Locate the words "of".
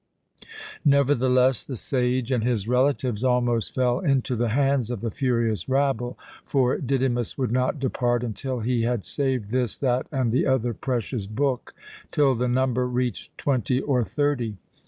4.89-4.99